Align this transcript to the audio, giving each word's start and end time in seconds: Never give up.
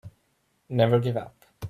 Never 0.69 0.99
give 0.99 1.15
up. 1.15 1.45